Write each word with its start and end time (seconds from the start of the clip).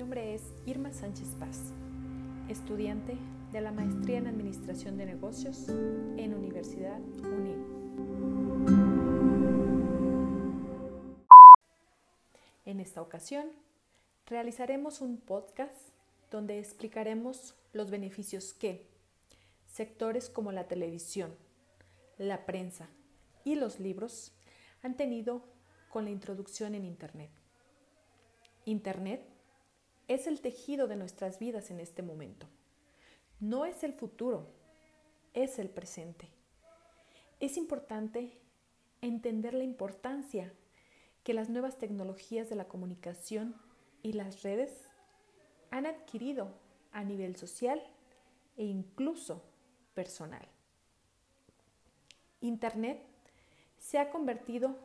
nombre 0.00 0.32
es 0.32 0.54
Irma 0.64 0.94
Sánchez 0.94 1.36
Paz, 1.38 1.74
estudiante 2.48 3.18
de 3.52 3.60
la 3.60 3.70
Maestría 3.70 4.16
en 4.16 4.28
Administración 4.28 4.96
de 4.96 5.04
Negocios 5.04 5.68
en 5.68 6.32
Universidad 6.32 6.98
UNIL. 6.98 7.62
En 12.64 12.80
esta 12.80 13.02
ocasión, 13.02 13.50
realizaremos 14.24 15.02
un 15.02 15.18
podcast 15.18 15.90
donde 16.30 16.58
explicaremos 16.58 17.54
los 17.74 17.90
beneficios 17.90 18.54
que 18.54 18.88
sectores 19.66 20.30
como 20.30 20.50
la 20.50 20.66
televisión, 20.66 21.36
la 22.16 22.46
prensa 22.46 22.88
y 23.44 23.54
los 23.54 23.78
libros 23.80 24.32
han 24.80 24.96
tenido 24.96 25.44
con 25.90 26.06
la 26.06 26.10
introducción 26.10 26.74
en 26.74 26.86
Internet. 26.86 27.30
Internet 28.64 29.29
es 30.10 30.26
el 30.26 30.40
tejido 30.40 30.88
de 30.88 30.96
nuestras 30.96 31.38
vidas 31.38 31.70
en 31.70 31.78
este 31.78 32.02
momento. 32.02 32.48
No 33.38 33.64
es 33.64 33.84
el 33.84 33.92
futuro, 33.92 34.48
es 35.34 35.60
el 35.60 35.70
presente. 35.70 36.28
Es 37.38 37.56
importante 37.56 38.36
entender 39.02 39.54
la 39.54 39.62
importancia 39.62 40.52
que 41.22 41.32
las 41.32 41.48
nuevas 41.48 41.78
tecnologías 41.78 42.50
de 42.50 42.56
la 42.56 42.66
comunicación 42.66 43.54
y 44.02 44.14
las 44.14 44.42
redes 44.42 44.72
han 45.70 45.86
adquirido 45.86 46.48
a 46.90 47.04
nivel 47.04 47.36
social 47.36 47.80
e 48.56 48.64
incluso 48.64 49.44
personal. 49.94 50.48
Internet 52.40 53.00
se 53.78 53.98
ha 53.98 54.10
convertido 54.10 54.76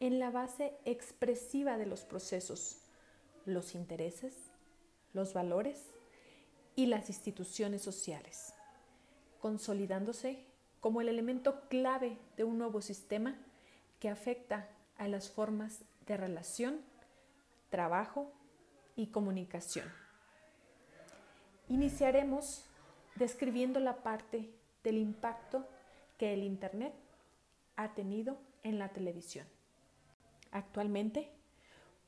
en 0.00 0.18
la 0.18 0.30
base 0.30 0.72
expresiva 0.86 1.76
de 1.76 1.84
los 1.84 2.06
procesos 2.06 2.78
los 3.44 3.74
intereses, 3.74 4.49
los 5.12 5.34
valores 5.34 5.86
y 6.76 6.86
las 6.86 7.08
instituciones 7.08 7.82
sociales, 7.82 8.54
consolidándose 9.40 10.44
como 10.80 11.00
el 11.00 11.08
elemento 11.08 11.68
clave 11.68 12.18
de 12.36 12.44
un 12.44 12.58
nuevo 12.58 12.80
sistema 12.80 13.36
que 13.98 14.08
afecta 14.08 14.68
a 14.96 15.08
las 15.08 15.30
formas 15.30 15.84
de 16.06 16.16
relación, 16.16 16.80
trabajo 17.70 18.32
y 18.96 19.08
comunicación. 19.08 19.86
Iniciaremos 21.68 22.64
describiendo 23.16 23.78
la 23.78 24.02
parte 24.02 24.50
del 24.82 24.98
impacto 24.98 25.66
que 26.18 26.32
el 26.32 26.42
Internet 26.42 26.94
ha 27.76 27.94
tenido 27.94 28.38
en 28.62 28.78
la 28.78 28.88
televisión. 28.88 29.46
Actualmente 30.50 31.30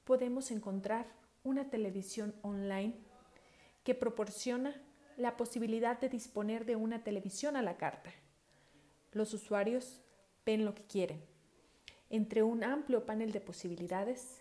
podemos 0.04 0.50
encontrar 0.50 1.06
una 1.44 1.70
televisión 1.70 2.34
online 2.42 2.94
que 3.84 3.94
proporciona 3.94 4.80
la 5.16 5.36
posibilidad 5.36 6.00
de 6.00 6.08
disponer 6.08 6.64
de 6.64 6.76
una 6.76 7.02
televisión 7.02 7.56
a 7.56 7.62
la 7.62 7.76
carta. 7.76 8.10
Los 9.12 9.34
usuarios 9.34 10.00
ven 10.46 10.64
lo 10.64 10.74
que 10.74 10.84
quieren, 10.84 11.22
entre 12.10 12.42
un 12.42 12.64
amplio 12.64 13.04
panel 13.04 13.32
de 13.32 13.40
posibilidades 13.40 14.40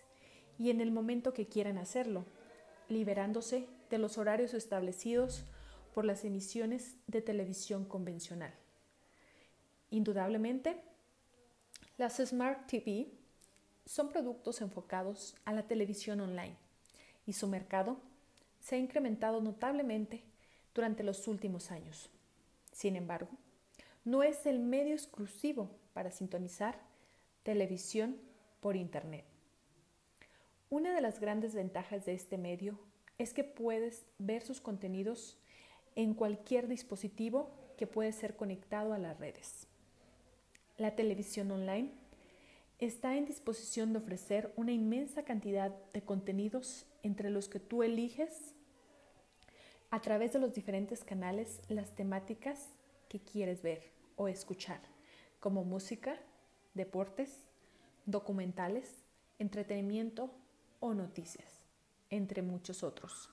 y 0.58 0.70
en 0.70 0.80
el 0.80 0.90
momento 0.90 1.32
que 1.32 1.46
quieran 1.46 1.78
hacerlo, 1.78 2.24
liberándose 2.88 3.66
de 3.90 3.98
los 3.98 4.18
horarios 4.18 4.54
establecidos 4.54 5.44
por 5.94 6.04
las 6.04 6.24
emisiones 6.24 6.96
de 7.06 7.20
televisión 7.20 7.84
convencional. 7.84 8.54
Indudablemente, 9.90 10.80
las 11.98 12.16
Smart 12.16 12.66
TV 12.66 13.10
son 13.84 14.08
productos 14.08 14.62
enfocados 14.62 15.36
a 15.44 15.52
la 15.52 15.66
televisión 15.66 16.20
online 16.20 16.56
y 17.26 17.34
su 17.34 17.46
mercado 17.48 17.98
se 18.60 18.76
ha 18.76 18.78
incrementado 18.78 19.40
notablemente 19.40 20.22
durante 20.74 21.02
los 21.02 21.28
últimos 21.28 21.70
años. 21.70 22.10
Sin 22.72 22.96
embargo, 22.96 23.30
no 24.04 24.22
es 24.22 24.46
el 24.46 24.58
medio 24.58 24.94
exclusivo 24.94 25.70
para 25.92 26.10
sintonizar 26.10 26.78
televisión 27.42 28.16
por 28.60 28.76
Internet. 28.76 29.24
Una 30.70 30.94
de 30.94 31.00
las 31.00 31.20
grandes 31.20 31.54
ventajas 31.54 32.04
de 32.06 32.14
este 32.14 32.38
medio 32.38 32.78
es 33.18 33.34
que 33.34 33.44
puedes 33.44 34.06
ver 34.18 34.42
sus 34.42 34.60
contenidos 34.60 35.38
en 35.94 36.14
cualquier 36.14 36.66
dispositivo 36.66 37.50
que 37.76 37.86
puede 37.86 38.12
ser 38.12 38.36
conectado 38.36 38.92
a 38.92 38.98
las 38.98 39.18
redes. 39.18 39.66
La 40.78 40.96
televisión 40.96 41.50
online 41.50 41.90
está 42.78 43.16
en 43.16 43.26
disposición 43.26 43.92
de 43.92 43.98
ofrecer 43.98 44.52
una 44.56 44.72
inmensa 44.72 45.24
cantidad 45.24 45.70
de 45.92 46.02
contenidos 46.02 46.86
entre 47.02 47.30
los 47.30 47.48
que 47.48 47.60
tú 47.60 47.82
eliges 47.82 48.54
a 49.90 50.00
través 50.00 50.32
de 50.32 50.38
los 50.38 50.54
diferentes 50.54 51.04
canales 51.04 51.60
las 51.68 51.94
temáticas 51.94 52.68
que 53.08 53.20
quieres 53.20 53.62
ver 53.62 53.92
o 54.16 54.28
escuchar, 54.28 54.80
como 55.38 55.64
música, 55.64 56.18
deportes, 56.74 57.48
documentales, 58.06 59.04
entretenimiento 59.38 60.30
o 60.80 60.94
noticias, 60.94 61.60
entre 62.10 62.42
muchos 62.42 62.82
otros. 62.82 63.30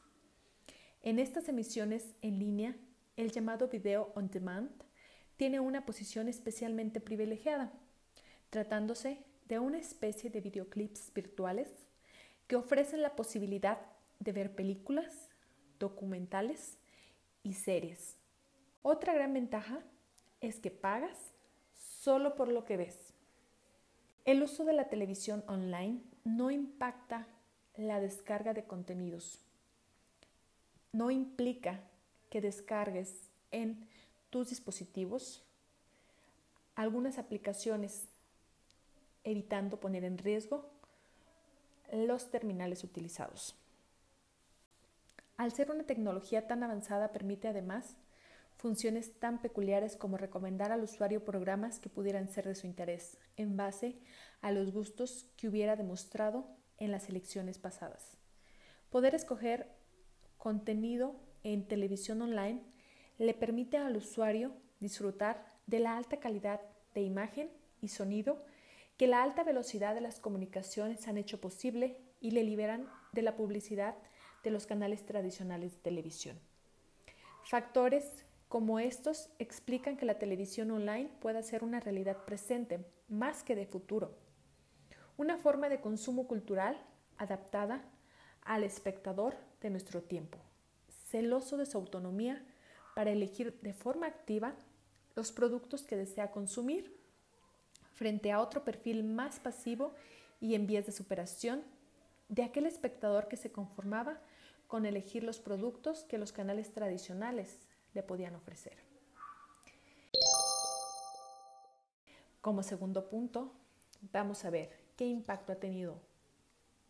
En 1.01 1.17
estas 1.17 1.47
emisiones 1.47 2.15
en 2.21 2.39
línea, 2.39 2.75
el 3.15 3.31
llamado 3.31 3.69
video 3.69 4.11
on 4.15 4.29
demand 4.29 4.71
tiene 5.37 5.61
una 5.61 5.85
posición 5.85 6.27
especialmente 6.27 6.99
privilegiada, 6.99 7.71
tratándose 8.49 9.23
de 9.47 9.59
una 9.59 9.77
especie 9.79 10.29
de 10.29 10.41
videoclips 10.41 11.13
virtuales 11.13 11.69
que 12.49 12.55
ofrecen 12.55 13.03
la 13.03 13.15
posibilidad 13.15 13.79
de 14.19 14.31
ver 14.31 14.55
películas, 14.55 15.29
documentales 15.77 16.79
y 17.43 17.53
series. 17.53 18.17
Otra 18.81 19.13
gran 19.13 19.33
ventaja 19.33 19.83
es 20.41 20.59
que 20.59 20.71
pagas 20.71 21.31
solo 21.75 22.33
por 22.33 22.47
lo 22.47 22.65
que 22.65 22.75
ves. 22.75 23.13
El 24.25 24.41
uso 24.41 24.65
de 24.65 24.73
la 24.73 24.89
televisión 24.89 25.43
online 25.47 26.01
no 26.23 26.49
impacta 26.49 27.27
la 27.77 27.99
descarga 27.99 28.55
de 28.55 28.63
contenidos. 28.63 29.39
No 30.91 31.11
implica 31.11 31.81
que 32.31 32.41
descargues 32.41 33.29
en 33.51 33.87
tus 34.31 34.49
dispositivos 34.49 35.43
algunas 36.73 37.19
aplicaciones 37.19 38.07
evitando 39.23 39.79
poner 39.79 40.03
en 40.03 40.17
riesgo 40.17 40.78
los 41.91 42.31
terminales 42.31 42.83
utilizados. 42.83 43.55
Al 45.37 45.51
ser 45.51 45.71
una 45.71 45.85
tecnología 45.85 46.47
tan 46.47 46.63
avanzada 46.63 47.11
permite 47.11 47.47
además 47.47 47.95
funciones 48.57 49.17
tan 49.19 49.41
peculiares 49.41 49.95
como 49.95 50.17
recomendar 50.17 50.73
al 50.73 50.83
usuario 50.83 51.23
programas 51.23 51.79
que 51.79 51.87
pudieran 51.87 52.27
ser 52.27 52.45
de 52.45 52.55
su 52.55 52.67
interés 52.67 53.17
en 53.37 53.55
base 53.55 53.97
a 54.41 54.51
los 54.51 54.73
gustos 54.73 55.27
que 55.37 55.47
hubiera 55.47 55.77
demostrado 55.77 56.45
en 56.77 56.91
las 56.91 57.07
elecciones 57.07 57.57
pasadas. 57.57 58.17
Poder 58.89 59.15
escoger 59.15 59.67
contenido 60.37 61.15
en 61.43 61.67
televisión 61.67 62.21
online 62.21 62.61
le 63.17 63.33
permite 63.33 63.77
al 63.77 63.95
usuario 63.95 64.53
disfrutar 64.79 65.45
de 65.67 65.79
la 65.79 65.95
alta 65.95 66.19
calidad 66.19 66.59
de 66.93 67.01
imagen 67.01 67.49
y 67.81 67.87
sonido 67.87 68.43
que 68.99 69.07
la 69.07 69.23
alta 69.23 69.45
velocidad 69.45 69.95
de 69.95 70.01
las 70.01 70.19
comunicaciones 70.19 71.07
han 71.07 71.17
hecho 71.17 71.39
posible 71.39 71.97
y 72.19 72.31
le 72.31 72.43
liberan 72.43 72.91
de 73.13 73.21
la 73.21 73.37
publicidad 73.37 73.95
de 74.43 74.51
los 74.51 74.67
canales 74.67 75.05
tradicionales 75.05 75.71
de 75.71 75.79
televisión. 75.79 76.37
Factores 77.45 78.25
como 78.49 78.77
estos 78.77 79.29
explican 79.39 79.95
que 79.95 80.05
la 80.05 80.19
televisión 80.19 80.69
online 80.71 81.09
pueda 81.21 81.41
ser 81.43 81.63
una 81.63 81.79
realidad 81.79 82.25
presente 82.25 82.85
más 83.07 83.41
que 83.41 83.55
de 83.55 83.65
futuro, 83.65 84.17
una 85.15 85.37
forma 85.37 85.69
de 85.69 85.79
consumo 85.79 86.27
cultural 86.27 86.77
adaptada 87.17 87.89
al 88.41 88.65
espectador 88.65 89.37
de 89.61 89.69
nuestro 89.69 90.03
tiempo, 90.03 90.39
celoso 90.89 91.55
de 91.55 91.65
su 91.65 91.77
autonomía 91.77 92.45
para 92.95 93.11
elegir 93.11 93.57
de 93.61 93.71
forma 93.71 94.07
activa 94.07 94.57
los 95.15 95.31
productos 95.31 95.83
que 95.83 95.95
desea 95.95 96.31
consumir 96.31 96.98
frente 97.99 98.31
a 98.31 98.39
otro 98.39 98.63
perfil 98.63 99.03
más 99.03 99.41
pasivo 99.41 99.93
y 100.39 100.55
en 100.55 100.67
vías 100.67 100.85
de 100.85 100.93
superación 100.93 101.65
de 102.29 102.43
aquel 102.43 102.65
espectador 102.65 103.27
que 103.27 103.35
se 103.35 103.51
conformaba 103.51 104.21
con 104.67 104.85
elegir 104.85 105.21
los 105.21 105.41
productos 105.41 106.05
que 106.05 106.17
los 106.17 106.31
canales 106.31 106.71
tradicionales 106.71 107.59
le 107.93 108.01
podían 108.01 108.35
ofrecer. 108.35 108.77
Como 112.39 112.63
segundo 112.63 113.09
punto, 113.09 113.51
vamos 114.13 114.45
a 114.45 114.49
ver 114.49 114.71
qué 114.95 115.05
impacto 115.05 115.51
ha 115.51 115.57
tenido 115.57 115.99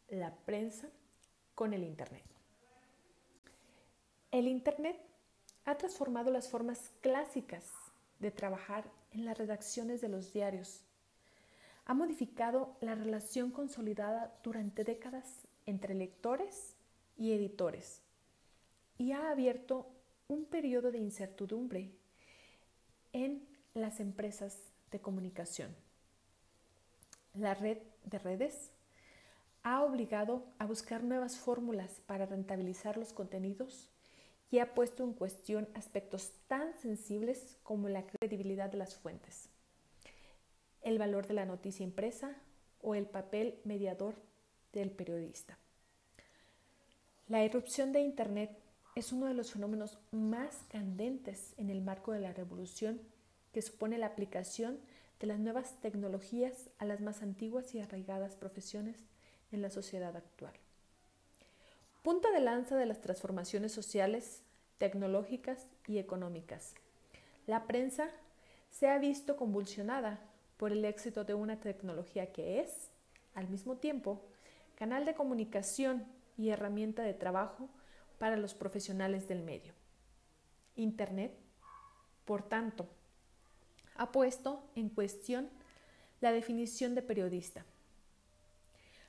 la 0.09 0.35
prensa 0.35 0.89
con 1.55 1.73
el 1.73 1.83
Internet. 1.83 2.23
El 4.29 4.47
Internet 4.47 5.01
ha 5.65 5.75
transformado 5.75 6.29
las 6.29 6.49
formas 6.49 6.91
clásicas 7.01 7.65
de 8.19 8.29
trabajar 8.29 8.85
en 9.11 9.25
las 9.25 9.39
redacciones 9.39 10.01
de 10.01 10.09
los 10.09 10.31
diarios 10.33 10.83
ha 11.89 11.95
modificado 11.95 12.77
la 12.81 12.93
relación 12.93 13.49
consolidada 13.49 14.31
durante 14.43 14.83
décadas 14.83 15.47
entre 15.65 15.95
lectores 15.95 16.75
y 17.17 17.31
editores 17.31 18.03
y 18.99 19.11
ha 19.11 19.31
abierto 19.31 19.87
un 20.27 20.45
periodo 20.45 20.91
de 20.91 20.99
incertidumbre 20.99 21.89
en 23.11 23.43
las 23.73 23.99
empresas 23.99 24.55
de 24.91 24.99
comunicación. 25.01 25.75
La 27.33 27.55
red 27.55 27.79
de 28.05 28.19
redes 28.19 28.69
ha 29.63 29.81
obligado 29.83 30.45
a 30.59 30.67
buscar 30.67 31.03
nuevas 31.03 31.39
fórmulas 31.39 32.01
para 32.05 32.27
rentabilizar 32.27 32.97
los 32.97 33.13
contenidos 33.13 33.89
y 34.51 34.59
ha 34.59 34.75
puesto 34.75 35.03
en 35.03 35.13
cuestión 35.13 35.67
aspectos 35.73 36.33
tan 36.45 36.71
sensibles 36.75 37.57
como 37.63 37.89
la 37.89 38.05
credibilidad 38.05 38.69
de 38.69 38.77
las 38.77 38.93
fuentes, 38.95 39.49
el 40.81 40.97
valor 40.97 41.27
de 41.27 41.33
la 41.33 41.45
noticia 41.45 41.83
impresa 41.83 42.35
o 42.81 42.95
el 42.95 43.05
papel 43.05 43.59
mediador 43.63 44.15
del 44.73 44.91
periodista. 44.91 45.57
La 47.27 47.43
irrupción 47.43 47.91
de 47.91 48.01
Internet 48.01 48.51
es 48.95 49.11
uno 49.11 49.27
de 49.27 49.33
los 49.33 49.51
fenómenos 49.51 49.99
más 50.11 50.63
candentes 50.69 51.53
en 51.57 51.69
el 51.69 51.81
marco 51.81 52.11
de 52.11 52.19
la 52.19 52.33
revolución 52.33 52.99
que 53.53 53.61
supone 53.61 53.97
la 53.97 54.07
aplicación 54.07 54.79
de 55.19 55.27
las 55.27 55.39
nuevas 55.39 55.79
tecnologías 55.81 56.69
a 56.77 56.85
las 56.85 57.01
más 57.01 57.21
antiguas 57.21 57.75
y 57.75 57.79
arraigadas 57.79 58.35
profesiones 58.35 58.97
en 59.51 59.61
la 59.61 59.69
sociedad 59.69 60.15
actual. 60.15 60.53
Punta 62.03 62.31
de 62.31 62.39
lanza 62.39 62.77
de 62.77 62.85
las 62.85 63.01
transformaciones 63.01 63.73
sociales, 63.73 64.41
tecnológicas 64.77 65.67
y 65.87 65.97
económicas. 65.97 66.73
La 67.45 67.67
prensa 67.67 68.09
se 68.71 68.87
ha 68.87 68.97
visto 68.97 69.35
convulsionada 69.35 70.19
por 70.59 70.73
el 70.73 70.83
éxito 70.83 71.23
de 71.23 71.33
una 71.33 71.61
tecnología 71.61 72.33
que 72.33 72.59
es, 72.59 72.91
al 73.33 73.47
mismo 73.47 73.77
tiempo, 73.77 74.25
canal 74.75 75.05
de 75.05 75.13
comunicación 75.15 76.05
y 76.37 76.49
herramienta 76.49 77.01
de 77.03 77.13
trabajo 77.13 77.69
para 78.17 78.35
los 78.35 78.53
profesionales 78.53 79.29
del 79.29 79.41
medio. 79.41 79.73
Internet, 80.75 81.31
por 82.25 82.43
tanto, 82.43 82.89
ha 83.95 84.11
puesto 84.11 84.69
en 84.75 84.89
cuestión 84.89 85.49
la 86.19 86.33
definición 86.33 86.93
de 86.93 87.03
periodista. 87.03 87.65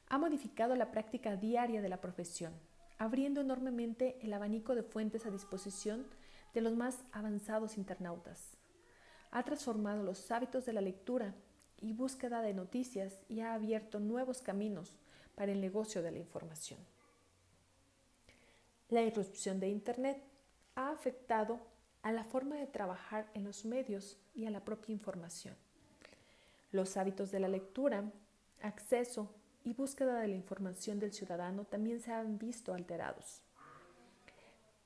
Ha 0.07 0.19
modificado 0.19 0.77
la 0.77 0.93
práctica 0.93 1.35
diaria 1.35 1.83
de 1.83 1.89
la 1.89 2.01
profesión, 2.01 2.53
abriendo 2.97 3.41
enormemente 3.41 4.21
el 4.23 4.33
abanico 4.35 4.77
de 4.77 4.85
fuentes 4.85 5.27
a 5.27 5.33
disposición 5.33 6.07
de 6.55 6.61
los 6.61 6.77
más 6.77 6.99
avanzados 7.11 7.77
internautas. 7.77 8.60
Ha 9.31 9.43
transformado 9.45 10.03
los 10.03 10.31
hábitos 10.31 10.67
de 10.67 10.73
la 10.73 10.81
lectura 10.81 11.35
y 11.81 11.93
búsqueda 11.93 12.43
de 12.43 12.55
noticias 12.55 13.19
y 13.29 13.41
ha 13.41 13.55
abierto 13.55 14.01
nuevos 14.01 14.43
caminos 14.43 14.99
para 15.35 15.53
el 15.53 15.61
negocio 15.61 16.03
de 16.03 16.11
la 16.11 16.19
información. 16.19 16.81
La 18.89 19.03
irrupción 19.03 19.61
de 19.61 19.69
Internet 19.69 20.23
ha 20.75 20.91
afectado 20.91 21.61
a 22.03 22.13
la 22.13 22.25
forma 22.25 22.57
de 22.57 22.67
trabajar 22.67 23.31
en 23.35 23.45
los 23.45 23.65
medios 23.65 24.19
y 24.35 24.47
a 24.47 24.51
la 24.51 24.65
propia 24.65 24.93
información. 24.93 25.55
Los 26.73 26.97
hábitos 26.97 27.31
de 27.31 27.41
la 27.41 27.49
lectura, 27.49 28.11
acceso 28.63 29.31
y 29.65 29.75
búsqueda 29.75 30.21
de 30.21 30.29
la 30.29 30.37
información 30.37 30.99
del 30.99 31.13
ciudadano 31.13 31.65
también 31.65 32.01
se 32.01 32.13
han 32.13 32.39
visto 32.39 32.75
alterados. 32.75 33.43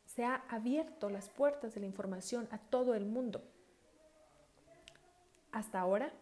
Se 0.06 0.24
ha 0.24 0.44
abierto 0.48 1.10
las 1.10 1.28
puertas 1.28 1.74
de 1.74 1.80
la 1.80 1.86
información 1.86 2.48
a 2.50 2.58
todo 2.58 2.94
el 2.94 3.06
mundo. 3.06 3.42
Hasta 5.54 5.78
ahora, 5.78 6.12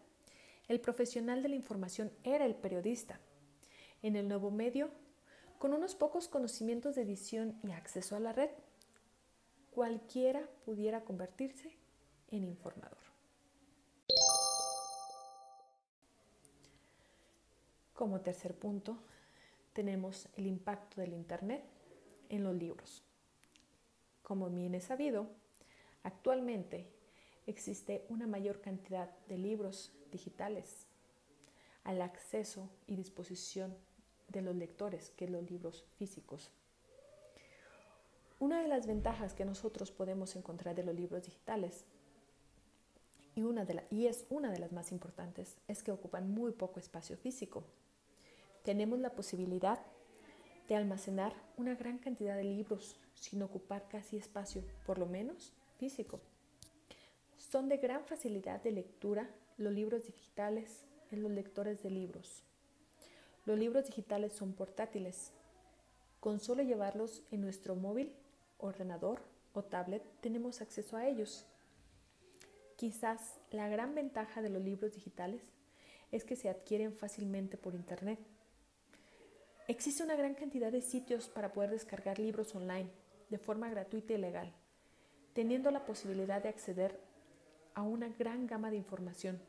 el 0.68 0.78
profesional 0.78 1.42
de 1.42 1.48
la 1.48 1.56
información 1.56 2.12
era 2.22 2.44
el 2.44 2.54
periodista. 2.54 3.18
En 4.02 4.14
el 4.14 4.28
nuevo 4.28 4.50
medio, 4.50 4.90
con 5.58 5.72
unos 5.72 5.94
pocos 5.94 6.28
conocimientos 6.28 6.96
de 6.96 7.02
edición 7.02 7.58
y 7.62 7.70
acceso 7.70 8.14
a 8.14 8.20
la 8.20 8.34
red, 8.34 8.50
cualquiera 9.70 10.46
pudiera 10.66 11.00
convertirse 11.00 11.74
en 12.30 12.44
informador. 12.44 12.98
Como 17.94 18.20
tercer 18.20 18.54
punto, 18.54 18.98
tenemos 19.72 20.28
el 20.36 20.46
impacto 20.46 21.00
del 21.00 21.14
Internet 21.14 21.64
en 22.28 22.44
los 22.44 22.54
libros. 22.54 23.02
Como 24.22 24.50
bien 24.50 24.74
es 24.74 24.84
sabido, 24.84 25.30
actualmente 26.02 26.86
existe 27.46 28.04
una 28.08 28.26
mayor 28.26 28.60
cantidad 28.60 29.10
de 29.28 29.38
libros 29.38 29.92
digitales 30.10 30.86
al 31.84 32.00
acceso 32.00 32.70
y 32.86 32.96
disposición 32.96 33.76
de 34.28 34.42
los 34.42 34.54
lectores 34.54 35.10
que 35.10 35.28
los 35.28 35.48
libros 35.50 35.84
físicos. 35.96 36.50
Una 38.38 38.62
de 38.62 38.68
las 38.68 38.86
ventajas 38.86 39.34
que 39.34 39.44
nosotros 39.44 39.90
podemos 39.92 40.34
encontrar 40.36 40.74
de 40.74 40.84
los 40.84 40.94
libros 40.94 41.22
digitales, 41.22 41.84
y, 43.34 44.06
es 44.06 44.26
una 44.28 44.50
de 44.50 44.58
las 44.58 44.72
más 44.72 44.92
importantes, 44.92 45.56
es 45.68 45.82
que 45.82 45.90
ocupan 45.90 46.30
muy 46.30 46.52
poco 46.52 46.78
espacio 46.78 47.16
físico. 47.16 47.64
Tenemos 48.62 48.98
la 48.98 49.14
posibilidad 49.14 49.80
de 50.68 50.76
almacenar 50.76 51.34
una 51.56 51.74
gran 51.74 51.98
cantidad 51.98 52.36
de 52.36 52.44
libros 52.44 53.00
sin 53.14 53.42
ocupar 53.42 53.88
casi 53.88 54.16
espacio, 54.16 54.62
por 54.84 54.98
lo 54.98 55.06
menos 55.06 55.52
físico. 55.78 56.20
Son 57.52 57.68
de 57.68 57.76
gran 57.76 58.06
facilidad 58.06 58.62
de 58.62 58.70
lectura 58.72 59.28
los 59.58 59.74
libros 59.74 60.06
digitales 60.06 60.86
en 61.10 61.22
los 61.22 61.30
lectores 61.30 61.82
de 61.82 61.90
libros. 61.90 62.44
Los 63.44 63.58
libros 63.58 63.84
digitales 63.84 64.32
son 64.32 64.54
portátiles. 64.54 65.32
Con 66.18 66.40
solo 66.40 66.62
llevarlos 66.62 67.22
en 67.30 67.42
nuestro 67.42 67.74
móvil 67.74 68.10
ordenador 68.56 69.20
o 69.52 69.62
tablet 69.62 70.02
tenemos 70.22 70.62
acceso 70.62 70.96
a 70.96 71.06
ellos. 71.06 71.44
Quizás 72.76 73.38
la 73.50 73.68
gran 73.68 73.94
ventaja 73.94 74.40
de 74.40 74.48
los 74.48 74.62
libros 74.62 74.94
digitales 74.94 75.42
es 76.10 76.24
que 76.24 76.36
se 76.36 76.48
adquieren 76.48 76.94
fácilmente 76.94 77.58
por 77.58 77.74
Internet. 77.74 78.18
Existe 79.68 80.02
una 80.02 80.16
gran 80.16 80.32
cantidad 80.32 80.72
de 80.72 80.80
sitios 80.80 81.28
para 81.28 81.52
poder 81.52 81.68
descargar 81.68 82.18
libros 82.18 82.54
online 82.54 82.88
de 83.28 83.36
forma 83.36 83.68
gratuita 83.68 84.14
y 84.14 84.16
legal, 84.16 84.50
teniendo 85.34 85.70
la 85.70 85.84
posibilidad 85.84 86.42
de 86.42 86.48
acceder 86.48 87.11
a 87.74 87.82
una 87.82 88.08
gran 88.08 88.46
gama 88.46 88.70
de 88.70 88.76
información. 88.76 89.40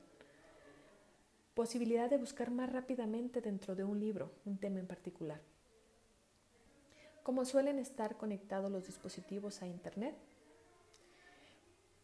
Posibilidad 1.54 2.10
de 2.10 2.18
buscar 2.18 2.52
más 2.52 2.72
rápidamente 2.72 3.42
dentro 3.42 3.76
de 3.76 3.84
un 3.84 4.00
libro, 4.00 4.32
un 4.46 4.58
tema 4.58 4.80
en 4.80 4.88
particular. 4.88 5.42
Como 7.22 7.46
suelen 7.46 7.80
estar 7.80 8.18
conectados 8.18 8.72
los 8.72 8.88
dispositivos 8.88 9.62
a 9.62 9.68
Internet, 9.68 10.16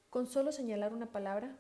con 0.10 0.28
solo 0.28 0.52
señalar 0.52 0.94
una 0.94 1.12
palabra, 1.12 1.56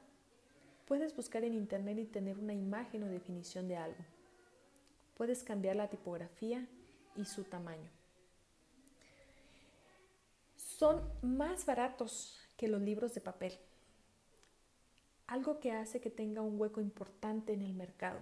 puedes 0.85 1.15
buscar 1.15 1.43
en 1.43 1.53
Internet 1.53 1.97
y 1.99 2.05
tener 2.05 2.39
una 2.39 2.53
imagen 2.53 3.03
o 3.03 3.07
definición 3.07 3.67
de 3.67 3.77
algo. 3.77 4.03
Puedes 5.17 5.43
cambiar 5.43 5.75
la 5.75 5.89
tipografía 5.89 6.67
y 7.15 7.25
su 7.25 7.43
tamaño. 7.43 7.89
Son 10.55 11.01
más 11.21 11.65
baratos 11.65 12.39
que 12.55 12.67
los 12.67 12.81
libros 12.81 13.13
de 13.13 13.21
papel, 13.21 13.59
algo 15.29 15.59
que 15.59 15.71
hace 15.71 16.01
que 16.01 16.09
tenga 16.09 16.41
un 16.41 16.59
hueco 16.59 16.81
importante 16.81 17.53
en 17.53 17.61
el 17.61 17.75
mercado, 17.75 18.19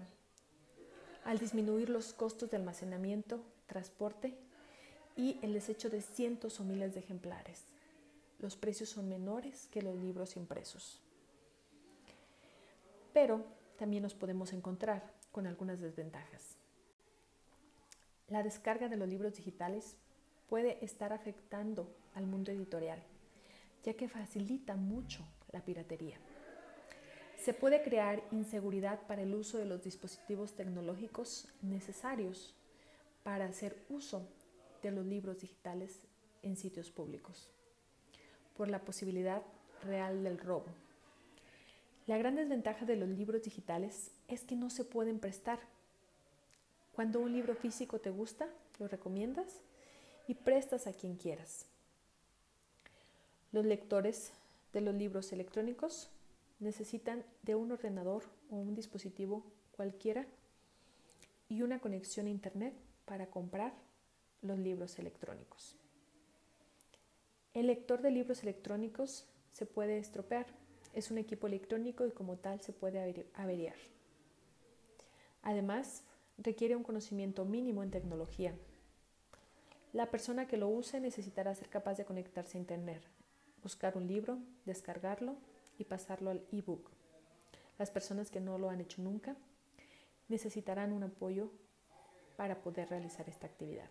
al 1.23 1.39
disminuir 1.39 1.89
los 1.89 2.11
costos 2.11 2.51
de 2.51 2.57
almacenamiento, 2.57 3.39
transporte 3.65 4.37
y 5.15 5.39
el 5.41 5.53
desecho 5.53 5.89
de 5.89 6.01
cientos 6.01 6.59
o 6.59 6.65
miles 6.65 6.93
de 6.93 6.99
ejemplares. 6.99 7.63
Los 8.39 8.57
precios 8.57 8.89
son 8.89 9.07
menores 9.07 9.69
que 9.71 9.81
los 9.81 9.95
libros 9.95 10.35
impresos. 10.35 10.99
Pero 13.13 13.41
también 13.79 14.03
nos 14.03 14.13
podemos 14.13 14.51
encontrar 14.51 15.13
con 15.31 15.47
algunas 15.47 15.79
desventajas. 15.79 16.57
La 18.27 18.43
descarga 18.43 18.89
de 18.89 18.97
los 18.97 19.07
libros 19.07 19.37
digitales 19.37 19.95
puede 20.49 20.83
estar 20.83 21.13
afectando 21.13 21.89
al 22.15 22.27
mundo 22.27 22.51
editorial, 22.51 23.01
ya 23.85 23.93
que 23.93 24.09
facilita 24.09 24.75
mucho 24.75 25.25
la 25.53 25.61
piratería. 25.61 26.17
Se 27.47 27.53
puede 27.53 27.81
crear 27.81 28.21
inseguridad 28.33 29.07
para 29.07 29.21
el 29.21 29.33
uso 29.33 29.57
de 29.57 29.63
los 29.63 29.81
dispositivos 29.81 30.53
tecnológicos 30.53 31.47
necesarios 31.61 32.53
para 33.23 33.45
hacer 33.45 33.85
uso 33.87 34.27
de 34.83 34.91
los 34.91 35.05
libros 35.05 35.39
digitales 35.39 36.01
en 36.43 36.57
sitios 36.57 36.91
públicos, 36.91 37.47
por 38.57 38.67
la 38.67 38.81
posibilidad 38.81 39.43
real 39.85 40.25
del 40.25 40.39
robo. 40.39 40.65
La 42.05 42.17
gran 42.17 42.35
desventaja 42.35 42.85
de 42.85 42.97
los 42.97 43.07
libros 43.07 43.43
digitales 43.43 44.11
es 44.27 44.43
que 44.43 44.57
no 44.57 44.69
se 44.69 44.83
pueden 44.83 45.17
prestar. 45.17 45.61
Cuando 46.95 47.21
un 47.21 47.31
libro 47.31 47.55
físico 47.55 47.99
te 47.99 48.09
gusta, 48.09 48.49
lo 48.77 48.89
recomiendas 48.89 49.61
y 50.27 50.33
prestas 50.33 50.85
a 50.85 50.91
quien 50.91 51.15
quieras. 51.15 51.65
Los 53.53 53.63
lectores 53.63 54.33
de 54.73 54.81
los 54.81 54.93
libros 54.93 55.31
electrónicos 55.31 56.09
necesitan 56.59 57.23
de 57.43 57.55
un 57.55 57.71
ordenador 57.71 58.23
o 58.49 58.55
un 58.55 58.75
dispositivo 58.75 59.43
cualquiera 59.71 60.25
y 61.49 61.61
una 61.61 61.79
conexión 61.79 62.27
a 62.27 62.31
Internet 62.31 62.73
para 63.05 63.27
comprar 63.27 63.73
los 64.41 64.57
libros 64.59 64.99
electrónicos. 64.99 65.77
El 67.53 67.67
lector 67.67 68.01
de 68.01 68.11
libros 68.11 68.43
electrónicos 68.43 69.25
se 69.51 69.65
puede 69.65 69.97
estropear. 69.97 70.45
Es 70.93 71.09
un 71.09 71.17
equipo 71.17 71.47
electrónico 71.47 72.05
y 72.05 72.11
como 72.11 72.37
tal 72.37 72.61
se 72.61 72.73
puede 72.73 73.25
averiar. 73.33 73.75
Además, 75.41 76.03
requiere 76.37 76.75
un 76.75 76.83
conocimiento 76.83 77.45
mínimo 77.45 77.81
en 77.83 77.91
tecnología. 77.91 78.53
La 79.93 80.11
persona 80.11 80.47
que 80.47 80.57
lo 80.57 80.67
use 80.67 80.99
necesitará 80.99 81.55
ser 81.55 81.69
capaz 81.69 81.95
de 81.95 82.05
conectarse 82.05 82.57
a 82.57 82.61
Internet, 82.61 83.01
buscar 83.63 83.97
un 83.97 84.07
libro, 84.07 84.37
descargarlo 84.65 85.37
y 85.77 85.85
pasarlo 85.85 86.29
al 86.29 86.43
ebook. 86.51 86.89
Las 87.77 87.91
personas 87.91 88.31
que 88.31 88.39
no 88.39 88.57
lo 88.57 88.69
han 88.69 88.81
hecho 88.81 89.01
nunca 89.01 89.35
necesitarán 90.27 90.91
un 90.91 91.03
apoyo 91.03 91.51
para 92.35 92.61
poder 92.61 92.89
realizar 92.89 93.27
esta 93.29 93.47
actividad. 93.47 93.89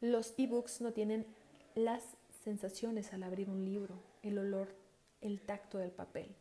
Los 0.00 0.34
ebooks 0.38 0.80
no 0.80 0.92
tienen 0.92 1.26
las 1.74 2.02
sensaciones 2.44 3.12
al 3.12 3.22
abrir 3.22 3.50
un 3.50 3.64
libro, 3.64 3.96
el 4.22 4.38
olor, 4.38 4.74
el 5.20 5.40
tacto 5.40 5.78
del 5.78 5.90
papel. 5.90 6.34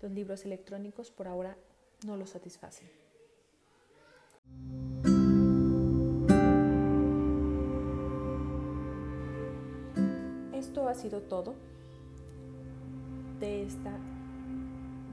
Los 0.00 0.12
libros 0.12 0.44
electrónicos 0.44 1.10
por 1.10 1.26
ahora 1.26 1.56
no 2.06 2.16
lo 2.16 2.26
satisfacen. 2.26 2.88
Esto 10.52 10.88
ha 10.88 10.94
sido 10.94 11.22
todo 11.22 11.56
de 13.40 13.62
esta 13.62 13.92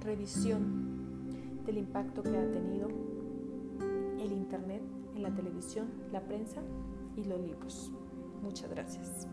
revisión 0.04 1.64
del 1.66 1.78
impacto 1.78 2.24
que 2.24 2.38
ha 2.38 2.52
tenido 2.52 2.88
el 4.20 4.32
Internet 4.32 4.82
en 5.16 5.24
la 5.24 5.34
televisión, 5.34 5.88
la 6.12 6.22
prensa 6.22 6.62
y 7.16 7.24
los 7.24 7.40
libros. 7.40 7.92
Muchas 8.42 8.70
gracias. 8.70 9.28